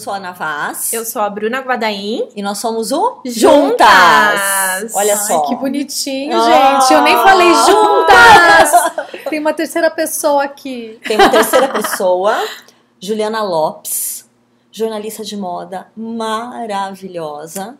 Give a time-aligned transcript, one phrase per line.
[0.00, 0.92] sou a Ana Vaz.
[0.92, 2.28] Eu sou a Bruna Guadaim.
[2.34, 3.86] E nós somos o Juntas.
[4.94, 5.42] Olha só.
[5.42, 6.92] Ai, que bonitinho, gente.
[6.92, 9.20] Eu nem falei juntas.
[9.28, 10.98] Tem uma terceira pessoa aqui.
[11.06, 12.36] Tem uma terceira pessoa,
[12.98, 14.28] Juliana Lopes,
[14.72, 17.76] jornalista de moda maravilhosa.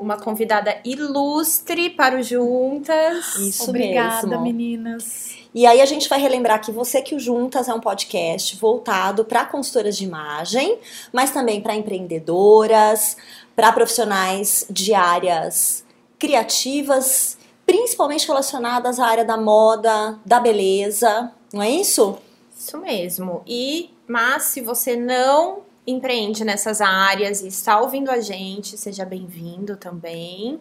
[0.00, 3.34] Uma convidada ilustre para o Juntas.
[3.36, 4.42] Isso Obrigada, mesmo.
[4.42, 5.36] meninas.
[5.54, 9.24] E aí a gente vai relembrar que você que o Juntas é um podcast voltado
[9.24, 10.78] para consultoras de imagem,
[11.12, 13.16] mas também para empreendedoras,
[13.56, 15.84] para profissionais de áreas
[16.18, 22.18] criativas, principalmente relacionadas à área da moda, da beleza, não é isso?
[22.56, 23.42] Isso mesmo.
[23.46, 29.76] E mas se você não empreende nessas áreas e está ouvindo a gente, seja bem-vindo
[29.76, 30.60] também.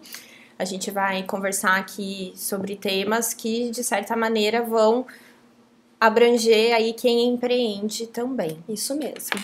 [0.57, 5.05] A gente vai conversar aqui sobre temas que de certa maneira vão
[5.99, 8.63] abranger aí quem empreende também.
[8.69, 9.39] Isso mesmo.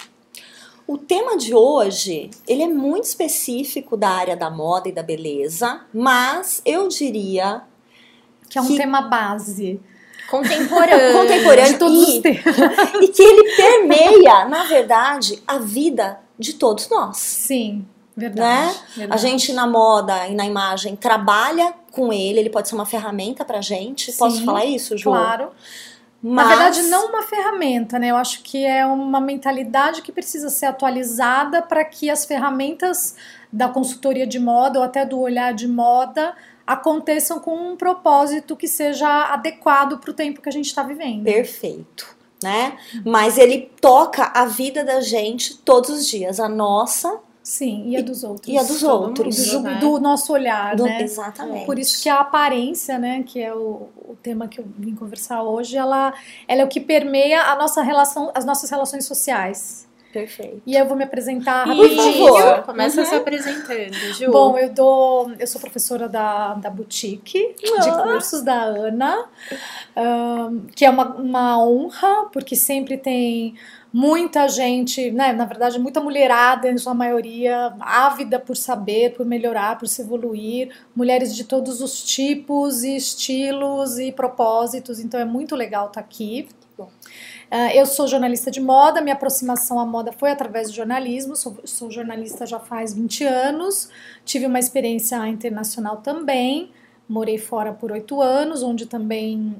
[0.86, 5.81] O tema de hoje, ele é muito específico da área da moda e da beleza,
[5.94, 7.62] mas eu diria
[8.50, 9.80] Que é um Que- tema base.
[10.30, 11.14] Contemporâneo.
[11.18, 12.44] contemporâneo De todos os e, temas.
[13.02, 17.18] e que ele permeia, na verdade, a vida de todos nós.
[17.18, 18.68] Sim, verdade.
[18.68, 18.76] Né?
[18.96, 19.22] A verdade.
[19.22, 23.62] gente na moda e na imagem trabalha com ele, ele pode ser uma ferramenta pra
[23.62, 24.12] gente.
[24.14, 25.12] Posso Sim, falar isso, Ju?
[25.12, 25.52] Claro.
[26.26, 28.10] Mas, Na verdade, não uma ferramenta, né?
[28.10, 33.16] Eu acho que é uma mentalidade que precisa ser atualizada para que as ferramentas
[33.52, 36.34] da consultoria de moda ou até do olhar de moda
[36.66, 41.23] aconteçam com um propósito que seja adequado para o tempo que a gente está vivendo.
[41.23, 42.16] Perfeito.
[42.42, 42.78] Né?
[43.06, 48.02] Mas ele toca a vida da gente todos os dias, a nossa Sim, e a
[48.02, 48.47] dos outros.
[48.53, 49.47] e a dos todo outros.
[49.47, 49.75] E do, né?
[49.80, 51.02] do nosso olhar, Do- né?
[51.02, 51.66] Exatamente.
[51.66, 55.44] Por isso que a aparência, né, que é o, o tema que eu vim conversar
[55.44, 56.14] hoje, ela,
[56.47, 59.88] ela é o que permeia a nossa relação, as nossas relações sociais.
[60.14, 60.62] Perfeito.
[60.66, 62.28] E eu vou me apresentar rapidinho.
[62.28, 62.63] favor.
[62.63, 63.06] Começa Uhum.
[63.07, 64.31] se apresentando, Ju.
[64.31, 68.03] Bom, eu dou, eu sou professora da, da boutique de Ah.
[68.03, 69.25] cursos da Ana,
[69.96, 73.56] ahn, que é uma, uma honra, porque sempre tem
[73.91, 79.78] muita gente, né, na verdade, muita mulherada, em sua maioria, ávida por saber, por melhorar,
[79.78, 85.56] por se evoluir, mulheres de todos os tipos e estilos e propósitos, então é muito
[85.56, 86.47] legal estar aqui.
[86.75, 86.90] Bom.
[87.56, 91.56] Ah, eu sou jornalista de moda, minha aproximação à moda foi através do jornalismo, sou,
[91.66, 93.91] sou jornalista já faz 20 anos,
[94.25, 96.72] tive uma experiência internacional também,
[97.08, 99.56] morei fora por oito anos, onde também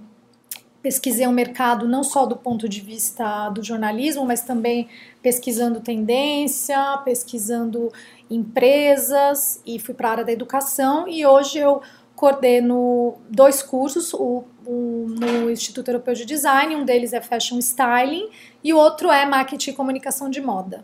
[0.82, 4.90] pesquisei o mercado não só do ponto de vista do jornalismo, mas também
[5.22, 7.94] pesquisando tendência, pesquisando
[8.28, 11.80] empresas e fui para a área da educação e hoje eu
[12.16, 18.30] coordeno dois cursos, o, no Instituto Europeu de Design, um deles é Fashion Styling
[18.64, 20.84] e o outro é Marketing e Comunicação de Moda.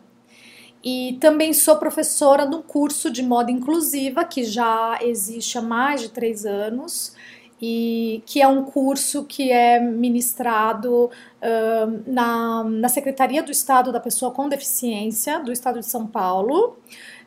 [0.84, 6.10] E também sou professora um curso de moda inclusiva que já existe há mais de
[6.10, 7.14] três anos
[7.62, 11.10] e que é um curso que é ministrado
[11.42, 16.78] ahn, na, na Secretaria do Estado da Pessoa com Deficiência do Estado de São Paulo.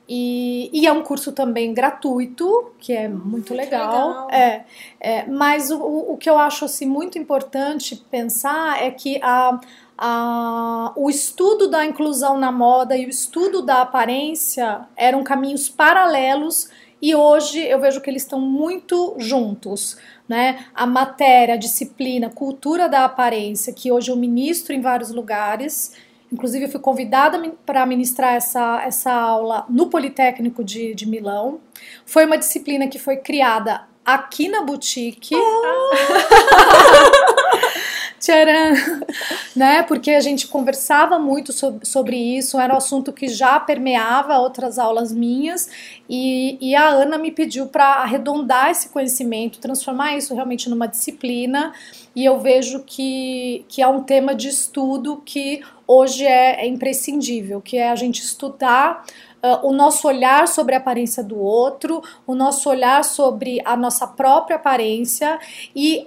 [0.08, 3.90] E, e é um curso também gratuito, que é muito legal.
[3.90, 4.30] legal.
[4.30, 4.64] É,
[5.00, 9.60] é, mas o, o que eu acho assim, muito importante pensar é que a,
[9.96, 16.68] a, o estudo da inclusão na moda e o estudo da aparência eram caminhos paralelos
[17.02, 19.96] e hoje eu vejo que eles estão muito juntos.
[20.28, 20.66] Né?
[20.72, 25.92] A matéria, a disciplina, cultura da aparência, que hoje eu ministro em vários lugares.
[26.32, 31.60] Inclusive, eu fui convidada para ministrar essa, essa aula no Politécnico de, de Milão.
[32.06, 35.34] Foi uma disciplina que foi criada aqui na boutique.
[38.18, 38.74] Tcharam!
[39.54, 39.82] né?
[39.82, 44.78] Porque a gente conversava muito so- sobre isso, era um assunto que já permeava outras
[44.78, 45.68] aulas minhas,
[46.08, 51.72] e, e a Ana me pediu para arredondar esse conhecimento, transformar isso realmente numa disciplina,
[52.14, 55.62] e eu vejo que, que é um tema de estudo que
[55.92, 59.04] hoje é, é imprescindível, que é a gente estudar
[59.42, 64.06] ah, o nosso olhar sobre a aparência do outro, o nosso olhar sobre a nossa
[64.06, 65.38] própria aparência
[65.74, 66.06] e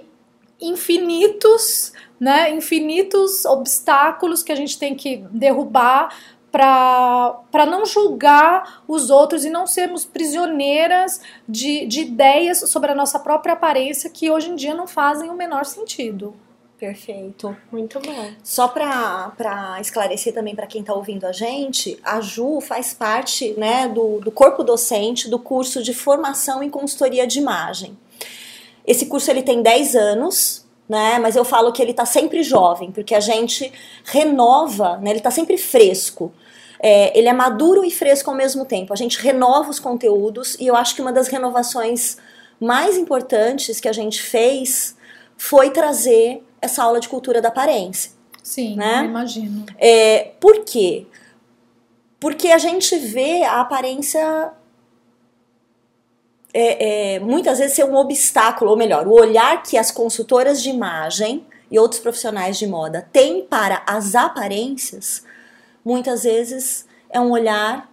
[0.60, 6.16] infinitos, né, infinitos obstáculos que a gente tem que derrubar
[6.50, 13.18] para não julgar os outros e não sermos prisioneiras de, de ideias sobre a nossa
[13.18, 16.34] própria aparência que hoje em dia não fazem o menor sentido.
[16.78, 17.56] Perfeito.
[17.72, 18.32] Muito bom.
[18.44, 23.88] Só para esclarecer também para quem está ouvindo a gente, a Ju faz parte né,
[23.88, 27.96] do, do corpo docente do curso de formação em consultoria de imagem.
[28.86, 31.18] Esse curso ele tem 10 anos, né?
[31.18, 33.72] Mas eu falo que ele está sempre jovem, porque a gente
[34.04, 35.10] renova, né?
[35.10, 36.32] Ele está sempre fresco.
[36.78, 38.92] é, ele é maduro e fresco ao mesmo tempo.
[38.92, 42.18] A gente renova os conteúdos e eu acho que uma das renovações
[42.60, 44.94] mais importantes que a gente fez
[45.36, 48.12] foi trazer essa aula de cultura da aparência.
[48.42, 49.04] Sim, né?
[49.04, 49.66] imagino.
[49.78, 51.06] É, por quê?
[52.20, 54.52] Porque a gente vê a aparência
[56.54, 60.70] é, é, muitas vezes ser um obstáculo, ou melhor, o olhar que as consultoras de
[60.70, 65.24] imagem e outros profissionais de moda têm para as aparências,
[65.84, 67.90] muitas vezes é um olhar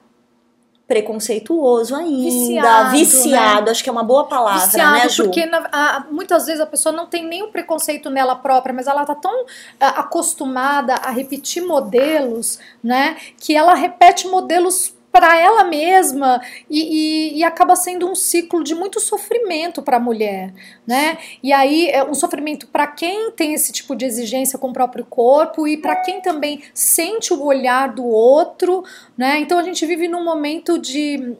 [0.88, 3.72] preconceituoso ainda, viciado, viciado né?
[3.72, 5.24] acho que é uma boa palavra, viciado, né, Ju?
[5.24, 9.06] Porque na, a, muitas vezes a pessoa não tem nenhum preconceito nela própria, mas ela
[9.06, 9.46] tá tão
[9.80, 17.38] a, acostumada a repetir modelos, né, que ela repete modelos para ela mesma e, e,
[17.38, 20.52] e, acaba sendo um ciclo de muito sofrimento para a mulher,
[20.88, 21.20] né?
[21.44, 25.06] E aí é um sofrimento para quem tem esse tipo de exigência com o próprio
[25.06, 28.84] corpo e para quem também sente o olhar do outro,
[29.16, 29.38] né?
[29.38, 31.38] Então a gente vive num momento de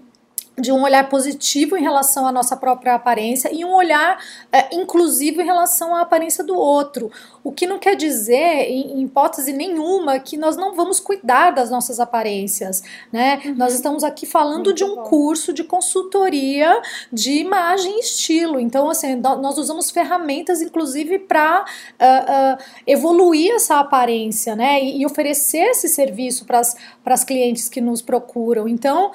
[0.58, 4.20] de um olhar positivo em relação à nossa própria aparência e um olhar
[4.52, 7.12] é, inclusivo em relação à aparência do outro.
[7.44, 11.70] O que não quer dizer, em, em hipótese nenhuma, que nós não vamos cuidar das
[11.70, 13.42] nossas aparências, né?
[13.46, 13.56] Uhum.
[13.56, 15.04] Nós estamos aqui falando Muito de um bom.
[15.04, 16.82] curso de consultoria
[17.12, 18.60] de imagem e estilo.
[18.60, 24.82] Então, assim, nós usamos ferramentas, inclusive, para uh, uh, evoluir essa aparência, né?
[24.82, 26.62] E, e oferecer esse serviço para
[27.06, 28.68] as clientes que nos procuram.
[28.68, 29.12] Então,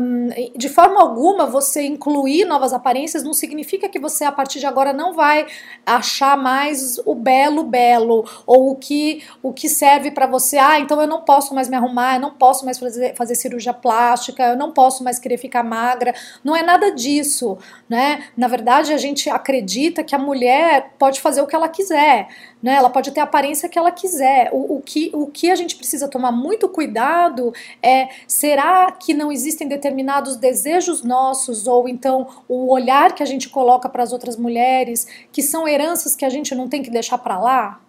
[0.00, 4.66] um, de forma alguma, você incluir novas aparências não significa que você, a partir de
[4.66, 5.46] agora, não vai
[5.86, 11.00] achar mais o belo belo, ou o que, o que serve para você, ah, então
[11.00, 14.56] eu não posso mais me arrumar, eu não posso mais fazer, fazer cirurgia plástica, eu
[14.56, 16.14] não posso mais querer ficar magra.
[16.44, 17.58] Não é nada disso,
[17.88, 18.24] né?
[18.36, 22.28] Na verdade, a gente acredita que a mulher pode fazer o que ela quiser.
[22.62, 22.74] Né?
[22.74, 24.50] Ela pode ter a aparência que ela quiser.
[24.52, 27.52] O, o, que, o que a gente precisa tomar muito cuidado
[27.82, 33.48] é: será que não existem determinados desejos nossos, ou então o olhar que a gente
[33.48, 37.18] coloca para as outras mulheres, que são heranças que a gente não tem que deixar
[37.18, 37.80] para lá?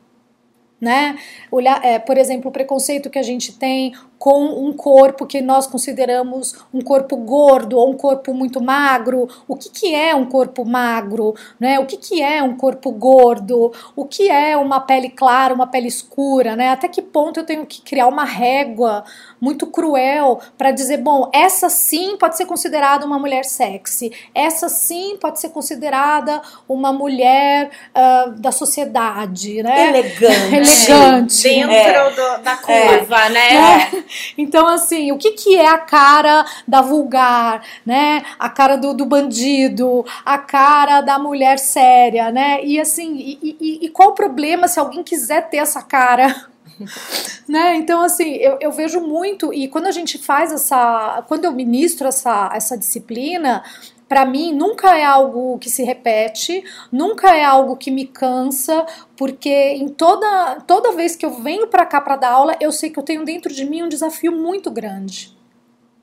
[0.80, 1.20] Né?
[1.52, 5.66] Olhar, é, por exemplo, o preconceito que a gente tem com um corpo que nós
[5.66, 9.28] consideramos um corpo gordo ou um corpo muito magro.
[9.48, 11.34] O que, que é um corpo magro?
[11.60, 11.80] Né?
[11.80, 13.74] O que, que é um corpo gordo?
[13.96, 16.56] O que é uma pele clara, uma pele escura?
[16.56, 16.70] Né?
[16.70, 19.04] Até que ponto eu tenho que criar uma régua
[19.42, 25.18] muito cruel para dizer, bom, essa sim pode ser considerada uma mulher sexy, essa sim
[25.20, 29.88] pode ser considerada uma mulher uh, da sociedade, né?
[29.90, 30.92] Elegante.
[30.92, 31.44] Elegante.
[31.44, 32.12] Dentro é.
[32.12, 33.30] do, da curva, é.
[33.30, 33.90] né?
[33.96, 34.11] É.
[34.38, 38.24] Então, assim, o que, que é a cara da vulgar, né?
[38.40, 42.64] A cara do, do bandido, a cara da mulher séria, né?
[42.64, 46.50] E assim, e, e, e qual o problema se alguém quiser ter essa cara?
[47.48, 47.76] né?
[47.76, 51.24] Então, assim, eu, eu vejo muito, e quando a gente faz essa.
[51.28, 53.64] Quando eu ministro essa, essa disciplina,
[54.12, 58.86] para mim nunca é algo que se repete, nunca é algo que me cansa,
[59.16, 62.90] porque em toda toda vez que eu venho para cá para dar aula, eu sei
[62.90, 65.34] que eu tenho dentro de mim um desafio muito grande.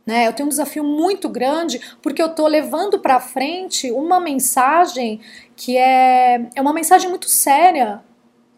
[0.07, 0.27] Né?
[0.27, 5.21] Eu tenho um desafio muito grande porque eu estou levando para frente uma mensagem
[5.55, 8.03] que é, é uma mensagem muito séria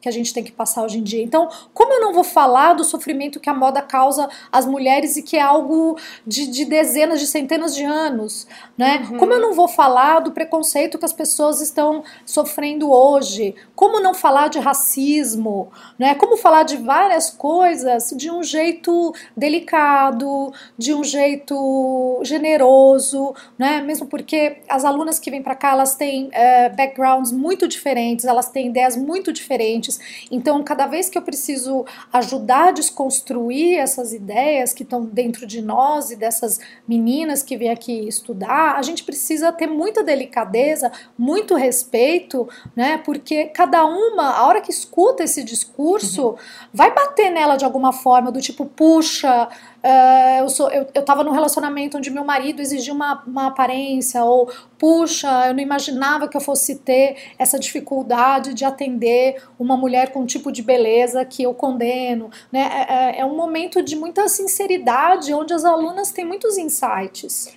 [0.01, 1.23] que a gente tem que passar hoje em dia.
[1.23, 5.23] Então, como eu não vou falar do sofrimento que a moda causa às mulheres e
[5.23, 9.07] que é algo de, de dezenas, de centenas de anos, né?
[9.11, 9.19] Uhum.
[9.19, 13.55] Como eu não vou falar do preconceito que as pessoas estão sofrendo hoje?
[13.75, 16.15] Como não falar de racismo, né?
[16.15, 23.81] Como falar de várias coisas de um jeito delicado, de um jeito generoso, né?
[23.83, 28.49] Mesmo porque as alunas que vêm para cá, elas têm é, backgrounds muito diferentes, elas
[28.49, 29.90] têm ideias muito diferentes
[30.31, 35.63] então, cada vez que eu preciso ajudar a desconstruir essas ideias que estão dentro de
[35.63, 41.55] nós e dessas meninas que vêm aqui estudar, a gente precisa ter muita delicadeza, muito
[41.55, 42.99] respeito, né?
[42.99, 46.37] Porque cada uma, a hora que escuta esse discurso, uhum.
[46.73, 49.49] vai bater nela de alguma forma, do tipo, puxa,
[49.83, 54.23] Uh, eu, sou, eu, eu tava num relacionamento onde meu marido exigia uma, uma aparência,
[54.23, 60.13] ou puxa, eu não imaginava que eu fosse ter essa dificuldade de atender uma mulher
[60.13, 62.31] com um tipo de beleza que eu condeno.
[62.53, 62.61] Né?
[62.61, 67.57] É, é, é um momento de muita sinceridade, onde as alunas têm muitos insights.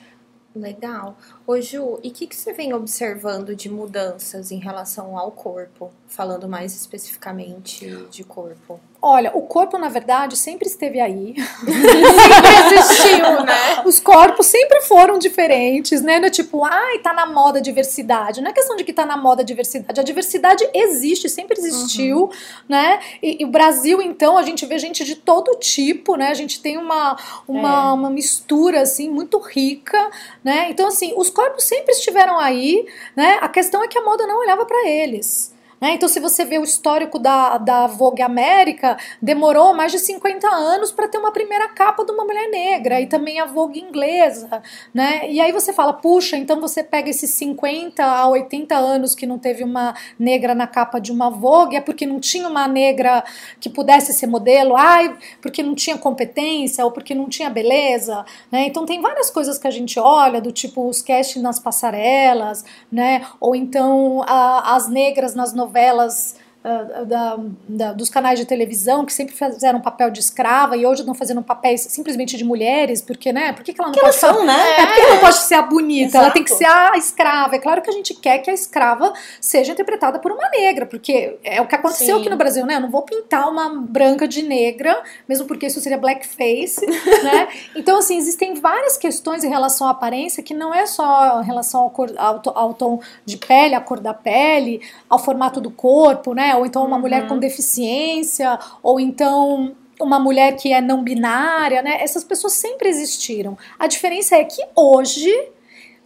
[0.55, 1.17] Legal.
[1.45, 5.91] Ô Ju, e o que, que você vem observando de mudanças em relação ao corpo?
[6.07, 8.79] Falando mais especificamente de corpo.
[9.05, 11.35] Olha, o corpo, na verdade, sempre esteve aí.
[11.59, 13.83] sempre existiu, né?
[13.83, 16.21] Os corpos sempre foram diferentes, né?
[16.21, 18.39] Não é tipo, ai, tá na moda diversidade.
[18.39, 19.99] Não é questão de que tá na moda diversidade.
[19.99, 22.29] A diversidade existe, sempre existiu, uhum.
[22.69, 23.01] né?
[23.21, 26.29] E, e, o Brasil, então, a gente vê gente de todo tipo, né?
[26.29, 27.93] A gente tem uma, uma, é.
[27.93, 29.99] uma mistura, assim, muito rica,
[30.41, 30.67] né?
[30.69, 33.39] Então, assim, os corpos sempre estiveram aí, né?
[33.41, 35.53] A questão é que a moda não olhava para eles.
[35.83, 35.95] Né?
[35.95, 40.93] Então, se você vê o histórico da, da Vogue América, demorou mais de 50 anos
[40.93, 44.63] para ter uma primeira capa de uma mulher negra, e também a Vogue inglesa.
[44.93, 45.29] Né?
[45.29, 49.37] E aí você fala, puxa, então você pega esses 50 a 80 anos que não
[49.37, 53.21] teve uma negra na capa de uma Vogue, é porque não tinha uma negra
[53.59, 58.23] que pudesse ser modelo, ai, porque não tinha competência, ou porque não tinha beleza.
[58.49, 58.67] Né?
[58.67, 63.25] Então, tem várias coisas que a gente olha, do tipo os casting nas passarelas, né?
[63.37, 69.05] ou então a, as negras nas novelas novelas uh, da, da, dos canais de televisão
[69.05, 73.33] que sempre fizeram papel de escrava e hoje estão fazendo papéis simplesmente de mulheres, porque,
[73.33, 73.53] né?
[73.53, 74.81] Por que, que ela não porque pode elas são, né?
[74.81, 76.25] É, porque ela não pode ser a bonita, Exato.
[76.25, 77.55] ela tem que ser a escrava.
[77.55, 81.37] É claro que a gente quer que a escrava seja interpretada por uma negra, porque
[81.43, 82.21] é o que aconteceu Sim.
[82.21, 82.75] aqui no Brasil, né?
[82.75, 86.85] Eu não vou pintar uma branca de negra, mesmo porque isso seria blackface,
[87.23, 87.47] né?
[87.75, 91.81] Então, assim, existem várias questões em relação à aparência que não é só em relação
[91.81, 96.33] ao, cor, ao, ao tom de pele, à cor da pele, ao formato do corpo,
[96.33, 96.52] né?
[96.55, 97.01] Ou então uma uhum.
[97.01, 102.01] mulher com deficiência, ou então uma mulher que é não binária, né?
[102.01, 103.57] Essas pessoas sempre existiram.
[103.79, 105.31] A diferença é que hoje,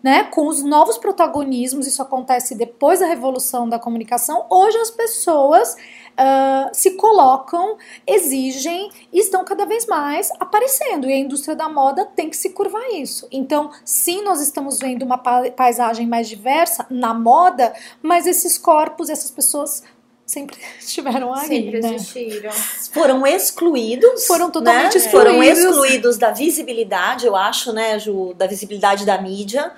[0.03, 5.75] né, com os novos protagonismos, isso acontece depois da revolução da comunicação, hoje as pessoas
[6.17, 11.09] uh, se colocam, exigem e estão cada vez mais aparecendo.
[11.09, 13.27] E a indústria da moda tem que se curvar isso.
[13.31, 19.31] Então, sim, nós estamos vendo uma paisagem mais diversa na moda, mas esses corpos, essas
[19.31, 19.83] pessoas
[20.27, 21.47] sempre estiveram ali.
[21.47, 21.95] Sempre né?
[21.95, 22.51] existiram.
[22.91, 24.27] Foram excluídos.
[24.27, 25.05] Foram totalmente né?
[25.05, 25.11] excluídos.
[25.11, 29.71] Foram excluídos da visibilidade, eu acho, né, Ju, da visibilidade da mídia.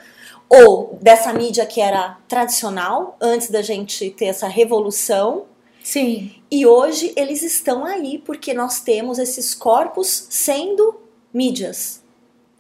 [0.50, 5.46] Ou dessa mídia que era tradicional, antes da gente ter essa revolução
[5.84, 6.32] Sim.
[6.52, 11.00] E hoje eles estão aí porque nós temos esses corpos sendo
[11.34, 12.02] mídias.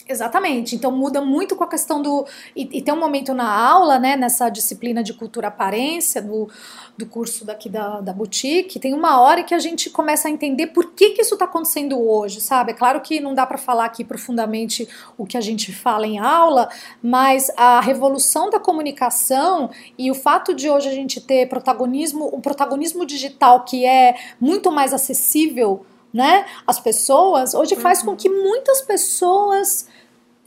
[0.09, 0.75] Exatamente.
[0.75, 2.25] Então muda muito com a questão do.
[2.55, 6.49] E, e, tem um momento na aula, né, nessa disciplina de cultura aparência, do,
[6.97, 10.67] do curso daqui da, da boutique, tem uma hora que a gente começa a entender
[10.67, 12.71] por que, que isso está acontecendo hoje, sabe?
[12.71, 16.17] É claro que não dá para falar aqui profundamente o que a gente fala em
[16.17, 16.69] aula,
[17.03, 22.41] mas a revolução da comunicação e o fato de hoje a gente ter protagonismo, um
[22.41, 28.07] protagonismo digital que é muito mais acessível né, às pessoas, hoje faz uhum.
[28.07, 29.87] com que muitas pessoas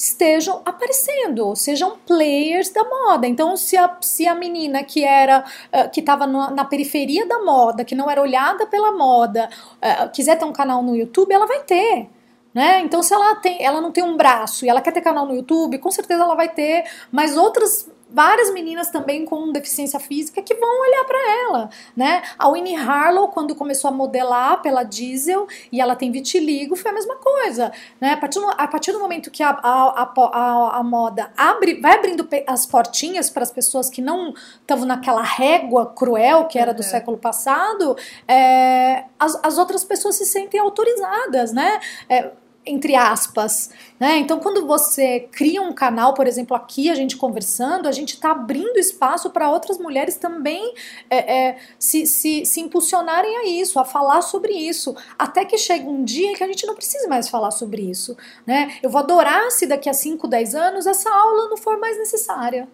[0.02, 3.25] estejam aparecendo, sejam players da moda.
[3.25, 7.85] Então, se a, se a menina que era uh, que estava na periferia da moda,
[7.85, 11.61] que não era olhada pela moda, uh, quiser ter um canal no YouTube, ela vai
[11.61, 12.11] ter.
[12.52, 12.80] Né?
[12.80, 15.37] Então, se ela tem, ela não tem um braço e ela quer ter canal no
[15.37, 20.54] YouTube, com certeza ela vai ter, mas outras várias meninas também com deficiência física que
[20.54, 22.23] vão olhar para ela, né?
[22.38, 26.95] A Winnie Harlow, quando começou a modelar pela Diesel e ela tem vitiligo, foi a
[26.95, 28.12] mesma coisa, né?
[28.12, 31.95] A partir do, a partir do momento que a, a, a, a moda abre, vai
[31.95, 36.83] abrindo as portinhas para as pessoas que não estavam naquela régua cruel que era do
[36.83, 36.88] uhum.
[36.88, 37.97] século passado,
[38.28, 41.81] é, as, as outras pessoas se sentem autorizadas, né?
[42.09, 42.31] É,
[42.64, 44.19] entre aspas, né?
[44.19, 48.31] Então, quando você cria um canal, por exemplo, aqui a gente conversando, a gente está
[48.31, 50.75] abrindo espaço para outras mulheres também
[51.11, 55.87] é, é, se, se, se impulsionarem a isso, a falar sobre isso, até que chegue
[55.87, 58.16] um dia que a gente não precise mais falar sobre isso,
[58.47, 58.76] né?
[58.83, 62.69] Eu vou adorar se daqui a 5, 10 anos essa aula não for mais necessária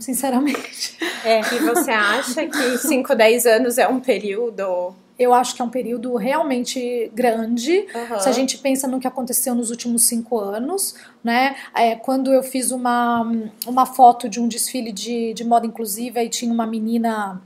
[0.00, 0.96] sinceramente.
[1.22, 5.64] É, e você acha que 5, 10 anos é um período eu acho que é
[5.64, 7.86] um período realmente grande.
[7.94, 8.20] Uhum.
[8.20, 11.54] Se a gente pensa no que aconteceu nos últimos cinco anos, né?
[11.74, 13.30] É, quando eu fiz uma,
[13.66, 17.40] uma foto de um desfile de, de moda inclusiva e tinha uma menina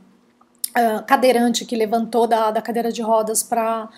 [0.71, 3.89] uh, cadeirante que levantou da, da cadeira de rodas para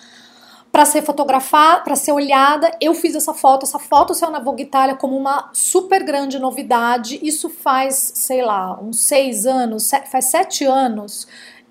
[0.71, 2.71] para ser fotografada, para ser olhada.
[2.79, 7.19] Eu fiz essa foto, essa foto saiu na Vogue Itália como uma super grande novidade.
[7.23, 11.27] Isso faz, sei lá, uns seis anos, faz sete anos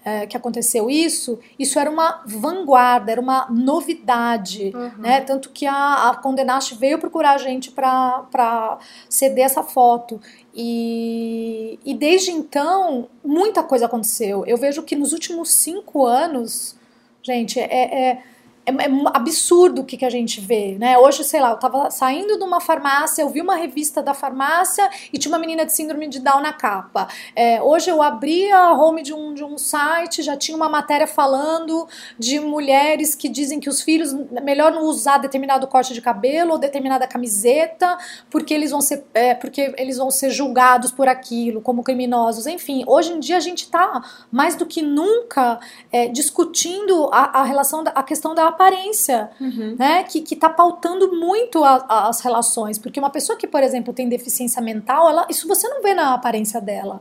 [0.08, 4.92] é, que aconteceu isso, isso era uma vanguarda, era uma novidade, uhum.
[4.98, 5.20] né?
[5.20, 10.18] Tanto que a, a Condenaste veio procurar a gente para ceder essa foto.
[10.54, 14.46] E, e desde então, muita coisa aconteceu.
[14.46, 16.74] Eu vejo que nos últimos cinco anos,
[17.22, 17.66] gente, é,
[18.10, 18.22] é
[18.68, 20.98] é, é absurdo o que, que a gente vê, né?
[20.98, 24.88] Hoje, sei lá, eu tava saindo de uma farmácia, eu vi uma revista da farmácia
[25.12, 27.08] e tinha uma menina de síndrome de Down na capa.
[27.34, 31.06] É, hoje eu abri a home de um, de um site, já tinha uma matéria
[31.06, 36.52] falando de mulheres que dizem que os filhos, melhor não usar determinado corte de cabelo
[36.52, 37.96] ou determinada camiseta,
[38.30, 42.46] porque eles vão ser, é, porque eles vão ser julgados por aquilo, como criminosos.
[42.46, 45.58] Enfim, hoje em dia a gente está mais do que nunca
[45.90, 49.76] é, discutindo a, a relação, da, a questão da aparência, uhum.
[49.78, 50.02] né?
[50.02, 52.76] Que, que tá pautando muito a, a, as relações.
[52.78, 56.14] Porque uma pessoa que, por exemplo, tem deficiência mental, ela, isso você não vê na
[56.14, 57.00] aparência dela.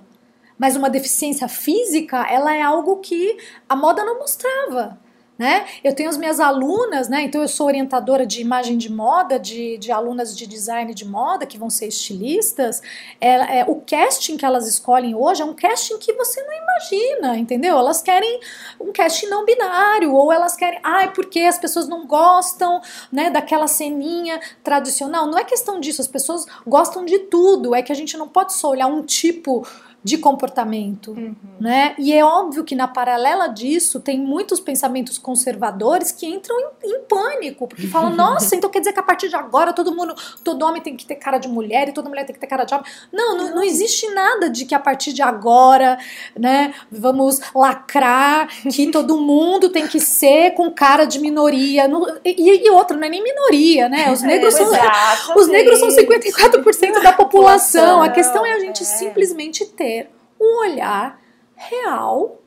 [0.57, 3.37] Mas uma deficiência física, ela é algo que
[3.67, 4.97] a moda não mostrava
[5.37, 5.65] né?
[5.83, 7.21] Eu tenho as minhas alunas, né?
[7.21, 11.45] Então eu sou orientadora de imagem de moda, de, de alunas de design de moda
[11.45, 12.81] que vão ser estilistas.
[13.21, 17.37] É, é, o casting que elas escolhem hoje é um casting que você não imagina,
[17.37, 17.77] entendeu?
[17.77, 18.39] Elas querem
[18.79, 23.67] um casting não binário, ou elas querem, ai, porque as pessoas não gostam, né, daquela
[23.67, 25.27] ceninha tradicional.
[25.27, 28.53] Não é questão disso, as pessoas gostam de tudo, é que a gente não pode
[28.53, 29.65] só olhar um tipo
[30.07, 31.35] de comportamento, uhum.
[31.59, 31.93] né?
[31.97, 37.01] E é óbvio que na paralela disso tem muitos pensamentos conservadores que entram em, em
[37.01, 40.65] pânico, porque falam, nossa, então quer dizer que a partir de agora todo mundo, todo
[40.65, 42.73] homem tem que ter cara de mulher e toda mulher tem que ter cara de
[42.73, 42.85] homem.
[43.11, 45.99] Não, não, não existe nada de que a partir de agora,
[46.39, 51.83] né, vamos lacrar que todo mundo tem que ser com cara de minoria.
[52.23, 54.09] e, e outra, não é nem minoria, né?
[54.09, 58.01] Os negros é, são, os negros são 54% da população.
[58.01, 58.85] A questão é a gente é.
[58.85, 59.96] simplesmente ter
[60.39, 61.21] um olhar
[61.55, 62.41] real,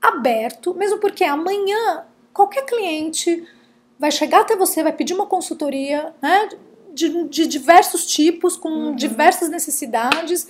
[0.00, 3.46] aberto, mesmo porque amanhã qualquer cliente
[3.98, 6.48] vai chegar até você, vai pedir uma consultoria, né,
[6.92, 8.94] de, de diversos tipos, com uhum.
[8.94, 10.46] diversas necessidades.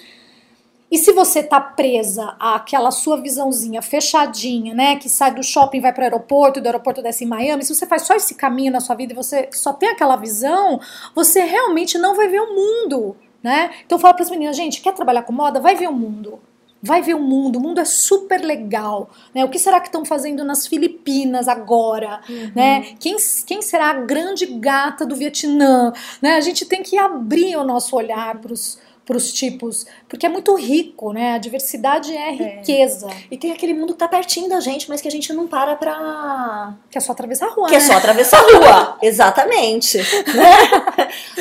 [0.91, 5.93] E se você tá presa àquela sua visãozinha fechadinha, né, que sai do shopping vai
[5.93, 8.81] para o aeroporto, do aeroporto desce em Miami, se você faz só esse caminho na
[8.81, 10.81] sua vida e você só tem aquela visão,
[11.15, 13.71] você realmente não vai ver o mundo né?
[13.85, 15.61] Então fala para as meninas, gente, quer trabalhar com moda?
[15.61, 16.41] Vai ver o mundo.
[16.83, 19.43] Vai ver o mundo, o mundo é super legal, né?
[19.43, 22.53] O que será que estão fazendo nas Filipinas agora, uhum.
[22.55, 22.95] né?
[23.01, 26.37] Quem, quem será a grande gata do Vietnã, né?
[26.37, 30.29] A gente tem que abrir o nosso olhar para os para os tipos, porque é
[30.29, 31.35] muito rico, né?
[31.35, 33.09] A diversidade é, é riqueza.
[33.31, 35.77] E tem aquele mundo que tá pertinho da gente, mas que a gente não para
[35.77, 36.75] pra.
[36.91, 37.69] Que é só atravessar a rua.
[37.69, 37.85] Que é né?
[37.85, 39.99] é só atravessar a rua, exatamente.
[40.35, 40.57] Né?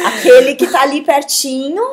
[0.05, 1.83] Aquele que tá ali pertinho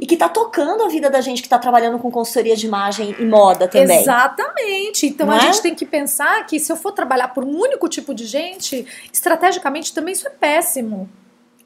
[0.00, 3.14] e que está tocando a vida da gente que está trabalhando com consultoria de imagem
[3.18, 4.00] e moda também.
[4.00, 5.06] Exatamente.
[5.06, 5.40] Então Não a é?
[5.40, 8.86] gente tem que pensar que se eu for trabalhar por um único tipo de gente,
[9.12, 11.08] estrategicamente também isso é péssimo.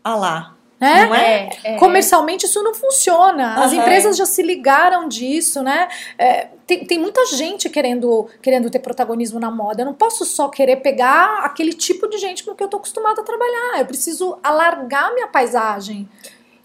[0.02, 0.53] Ah lá.
[0.80, 1.06] Né?
[1.06, 1.48] Não é?
[1.64, 1.76] é, é.
[1.78, 3.54] Comercialmente isso não funciona.
[3.62, 3.80] As uhum.
[3.80, 5.88] empresas já se ligaram disso, né?
[6.18, 9.82] É, tem, tem muita gente querendo, querendo ter protagonismo na moda.
[9.82, 13.20] Eu não posso só querer pegar aquele tipo de gente com que eu tô acostumada
[13.20, 13.78] a trabalhar.
[13.78, 16.08] Eu preciso alargar minha paisagem.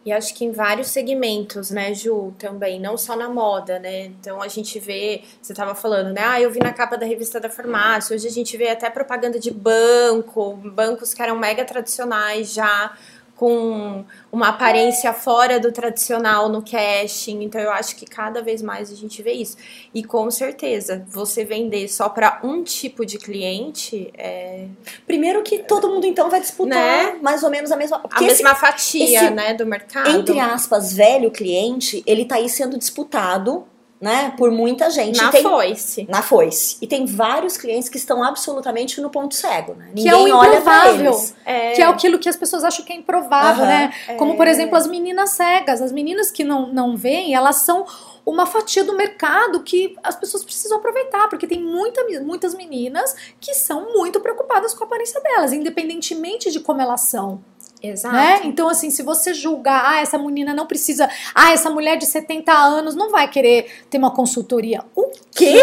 [0.05, 4.05] E acho que em vários segmentos, né, Ju, também, não só na moda, né?
[4.05, 6.21] Então a gente vê, você estava falando, né?
[6.23, 9.37] Ah, eu vi na capa da revista da farmácia, hoje a gente vê até propaganda
[9.37, 12.93] de banco, bancos que eram mega tradicionais já
[13.39, 17.41] com uma aparência fora do tradicional no casting.
[17.41, 19.55] Então eu acho que cada vez mais a gente vê isso.
[19.93, 24.65] E com certeza, você vender só para um tipo de cliente é
[25.07, 27.17] primeiro que todo mundo então vai disputar né?
[27.21, 30.09] mais ou menos a mesma a mesma esse, fatia, esse, né, do mercado.
[30.09, 33.65] Entre aspas, velho cliente, ele tá aí sendo disputado
[33.99, 35.21] né, por muita gente.
[35.21, 36.07] Na tem, foice.
[36.09, 36.77] Na foice.
[36.81, 39.89] E tem vários clientes que estão absolutamente no ponto cego, né?
[39.93, 41.35] Ninguém que é o eles.
[41.45, 41.71] É.
[41.73, 43.93] Que é aquilo que as pessoas acham que é improvável, uhum, né?
[44.07, 44.15] É.
[44.15, 45.81] Como, por exemplo, as meninas cegas.
[45.81, 47.85] As meninas que não, não veem, elas são
[48.25, 53.53] uma fatia do mercado que as pessoas precisam aproveitar, porque tem muita, muitas meninas que
[53.53, 57.41] são muito preocupadas com a aparência delas, independentemente de como elas são.
[57.81, 58.13] Exato.
[58.13, 58.41] Né?
[58.43, 62.51] Então, assim, se você julgar, ah, essa menina não precisa, ah, essa mulher de 70
[62.51, 64.83] anos não vai querer ter uma consultoria.
[64.93, 65.61] O quê,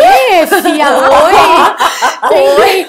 [0.63, 0.87] filha?
[2.33, 2.33] Oi!
[2.33, 2.87] Oi!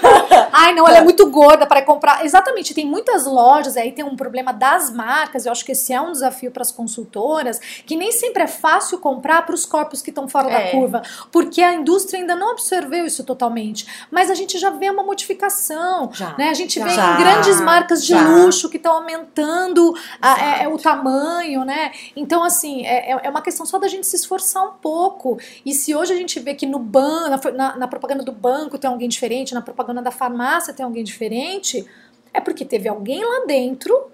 [0.53, 2.23] Ai, não, ela é muito gorda para comprar.
[2.23, 5.99] Exatamente, tem muitas lojas, aí tem um problema das marcas, eu acho que esse é
[5.99, 10.09] um desafio para as consultoras, que nem sempre é fácil comprar para os corpos que
[10.09, 10.65] estão fora é.
[10.65, 14.07] da curva, porque a indústria ainda não absorveu isso totalmente.
[14.09, 16.49] Mas a gente já vê uma modificação, já, né?
[16.49, 20.63] A gente já, vê já, grandes marcas de luxo que estão aumentando aumentando a, é,
[20.63, 21.91] é, o tamanho, né?
[22.15, 25.37] Então, assim, é, é, é uma questão só da gente se esforçar um pouco.
[25.65, 28.89] E se hoje a gente vê que no banco, na, na propaganda do banco tem
[28.89, 31.85] alguém diferente, na propaganda da farmácia tem alguém diferente,
[32.33, 34.09] é porque teve alguém lá dentro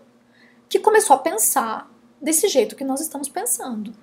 [0.70, 1.90] que começou a pensar
[2.22, 3.94] desse jeito que nós estamos pensando.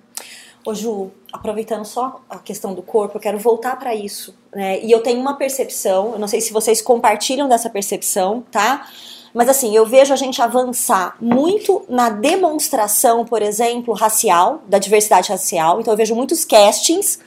[0.63, 4.83] Ô Ju, aproveitando só a questão do corpo, eu quero voltar para isso né?
[4.83, 8.87] E eu tenho uma percepção, eu não sei se vocês compartilham dessa percepção, tá?
[9.33, 15.29] Mas assim, eu vejo a gente avançar muito na demonstração, por exemplo, racial, da diversidade
[15.29, 15.79] racial.
[15.79, 17.19] Então eu vejo muitos castings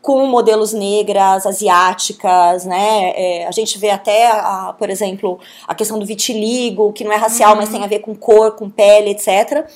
[0.00, 3.12] com modelos negras, asiáticas, né?
[3.14, 7.16] É, a gente vê até, a, por exemplo, a questão do vitiligo, que não é
[7.16, 7.56] racial, uhum.
[7.58, 9.66] mas tem a ver com cor, com pele, etc.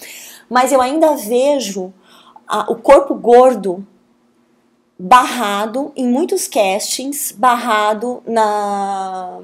[0.48, 1.92] Mas eu ainda vejo
[2.48, 3.86] a, o corpo gordo
[4.98, 9.40] barrado em muitos castings, barrado na,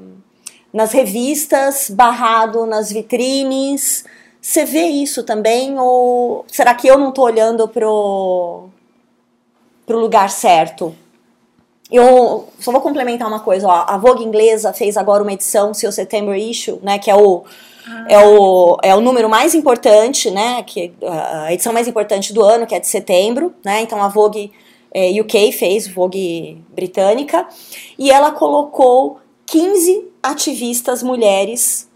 [0.73, 4.05] nas revistas, barrado nas vitrines.
[4.41, 5.77] Você vê isso também?
[5.77, 8.69] Ou será que eu não estou olhando pro,
[9.85, 10.95] pro lugar certo?
[11.91, 13.85] Eu só vou complementar uma coisa, ó.
[13.85, 17.43] A Vogue inglesa fez agora uma edição, seu September Issue, né, que é o
[17.85, 18.05] ah.
[18.07, 22.65] é o, é o número mais importante, né, que a edição mais importante do ano,
[22.65, 23.81] que é de setembro, né?
[23.81, 24.53] Então a Vogue
[24.93, 27.45] é, UK fez, Vogue britânica,
[27.99, 31.89] e ela colocou 15 ativistas mulheres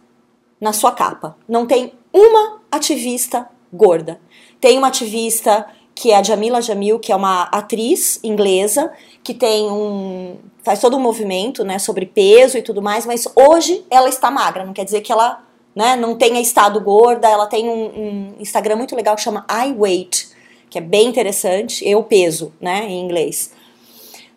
[0.59, 1.37] na sua capa.
[1.47, 4.19] Não tem uma ativista gorda.
[4.59, 8.91] Tem uma ativista que é a Jamila Jamil, que é uma atriz inglesa,
[9.23, 13.85] que tem um faz todo um movimento, né, sobre peso e tudo mais, mas hoje
[13.87, 15.43] ela está magra, não quer dizer que ela,
[15.75, 19.75] né, não tenha estado gorda, ela tem um, um Instagram muito legal que chama I
[19.77, 20.29] Weight,
[20.67, 23.53] que é bem interessante, eu peso, né, em inglês.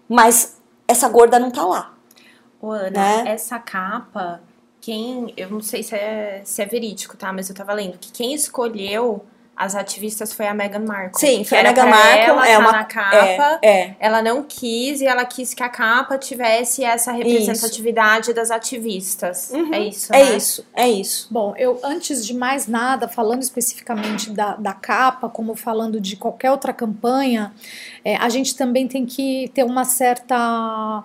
[0.06, 1.97] Mas essa gorda não tá lá.
[2.60, 3.24] Ô, Ana, né?
[3.26, 4.40] essa capa,
[4.80, 5.32] quem.
[5.36, 7.32] Eu não sei se é, se é verídico, tá?
[7.32, 9.24] Mas eu tava lendo que quem escolheu
[9.58, 11.18] as ativistas foi a Meghan Markle.
[11.18, 12.30] Sim, foi a Meghan Markle.
[12.30, 13.58] Ela é tá uma na capa.
[13.60, 18.34] É, é, Ela não quis e ela quis que a capa tivesse essa representatividade isso.
[18.34, 19.50] das ativistas.
[19.52, 19.74] Uhum.
[19.74, 20.14] É isso.
[20.14, 20.36] É né?
[20.36, 21.26] isso, é isso.
[21.28, 26.52] Bom, eu antes de mais nada, falando especificamente da, da capa, como falando de qualquer
[26.52, 27.52] outra campanha,
[28.04, 31.02] é, a gente também tem que ter uma certa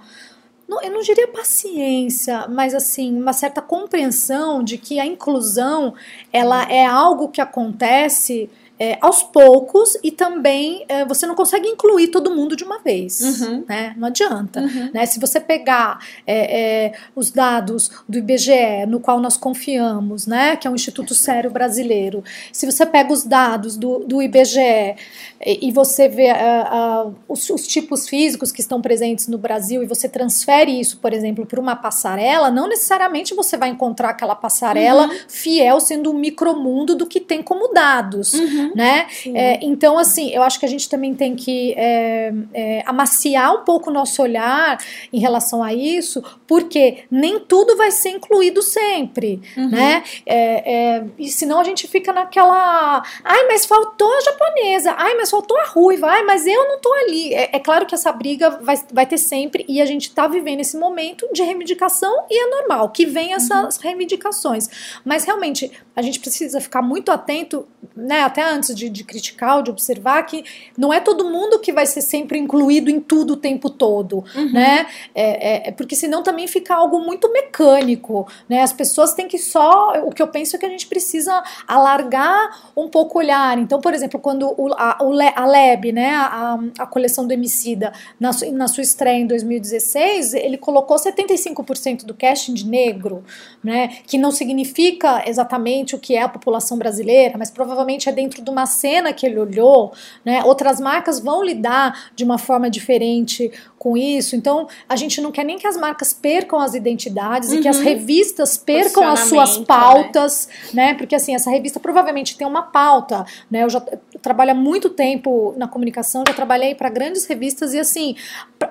[0.73, 5.93] não, eu não diria paciência, mas assim, uma certa compreensão de que a inclusão
[6.31, 8.49] ela é algo que acontece
[8.83, 13.21] é, aos poucos e também é, você não consegue incluir todo mundo de uma vez,
[13.21, 13.63] uhum.
[13.65, 13.93] né?
[13.95, 14.91] Não adianta, uhum.
[14.93, 15.05] né?
[15.05, 20.57] Se você pegar é, é os dados do IBGE, no qual nós confiamos, né?
[20.57, 22.25] Que é um Instituto Sério Brasileiro.
[22.51, 24.97] Se você pega os dados do, do IBGE
[25.45, 29.85] e, você vê uh, uh, os, os, tipos físicos que estão presentes no Brasil e
[29.85, 35.07] você transfere isso, por exemplo, para uma passarela, não necessariamente você vai encontrar aquela passarela
[35.07, 35.17] uhum.
[35.27, 38.72] fiel sendo um micromundo do que tem como dados, uhum.
[38.75, 39.07] Né?
[39.33, 43.63] É, então, assim, eu acho que a gente também tem que é, é, amaciar um
[43.63, 44.77] pouco o nosso olhar
[45.11, 49.69] em relação a isso, porque nem tudo vai ser incluído sempre, uhum.
[49.69, 50.03] né?
[50.25, 55.29] É, é, e senão a gente fica naquela, ai, mas faltou a japonesa, ai, mas
[55.29, 57.33] faltou a ruiva, ai, mas eu não tô ali.
[57.33, 60.59] É, é, claro que essa briga vai, vai ter sempre e a gente tá vivendo
[60.59, 63.81] esse momento de reivindicação e é normal que venham essas uhum.
[63.83, 64.69] reivindicações.
[65.03, 69.63] Mas realmente a gente precisa ficar muito atento, né, até antes de, de criticar ou
[69.63, 70.43] de observar que
[70.77, 74.51] não é todo mundo que vai ser sempre incluído em tudo o tempo todo, uhum.
[74.51, 74.87] né?
[75.13, 78.61] É, é, é, porque senão também fica algo muito mecânico, né?
[78.61, 79.93] As pessoas têm que só.
[80.05, 83.57] O que eu penso é que a gente precisa alargar um pouco o olhar.
[83.57, 84.97] Então, por exemplo, quando o, a,
[85.35, 90.57] a Leb, né, a, a coleção do Emicida, na, na sua estreia em 2016, ele
[90.57, 93.23] colocou 75% do casting de negro,
[93.63, 98.41] né, que não significa exatamente o que é a população brasileira, mas provavelmente é dentro
[98.43, 103.51] de uma cena que ele olhou, né, outras marcas vão lidar de uma forma diferente
[103.83, 104.33] com isso.
[104.33, 107.55] Então, a gente não quer nem que as marcas percam as identidades uhum.
[107.55, 107.83] e que as uhum.
[107.83, 109.65] revistas percam as suas né?
[109.67, 110.85] pautas, né?
[110.87, 110.93] né?
[110.93, 113.65] Porque assim, essa revista provavelmente tem uma pauta, né?
[113.65, 113.83] Eu já
[114.21, 118.15] trabalho há muito tempo na comunicação, já trabalhei para grandes revistas e assim,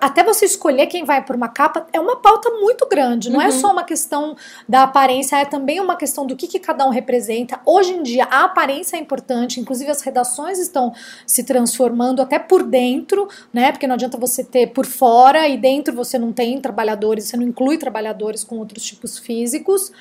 [0.01, 3.45] até você escolher quem vai por uma capa é uma pauta muito grande, não é
[3.45, 3.51] uhum.
[3.51, 4.35] é só uma questão
[4.67, 7.61] da aparência, é também uma questão do que, que cada um representa.
[7.67, 10.95] Hoje em dia, a aparência é importante, inclusive as redações estão
[11.27, 13.73] se transformando até por dentro, né?
[13.73, 15.02] Porque não adianta você ter por fora
[15.49, 19.93] e dentro você não tem trabalhadores, você não inclui trabalhadores com outros tipos físicos.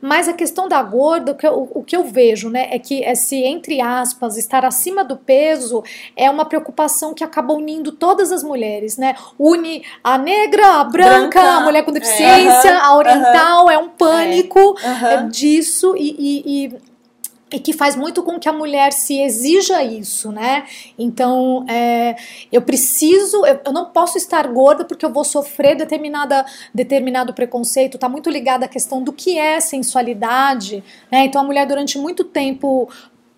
[0.00, 3.02] Mas a questão da gorda, o que eu, o que eu vejo, né, é que
[3.02, 5.82] esse, entre aspas, estar acima do peso
[6.16, 9.14] é uma preocupação que acaba unindo todas as mulheres, né?
[9.38, 13.72] Une a negra, a branca, branca a mulher com deficiência, é, a oriental, uh -huh,
[13.72, 15.30] é um pânico é, uh -huh.
[15.30, 16.87] disso e, e, e
[17.50, 20.66] e que faz muito com que a mulher se exija isso, né?
[20.98, 22.16] Então, é,
[22.52, 27.94] eu preciso, eu, eu, não posso estar gorda porque eu vou sofrer determinada, determinado preconceito.
[27.94, 31.24] Está muito ligado à questão do que é sensualidade, né?
[31.24, 32.88] Então, a mulher durante muito tempo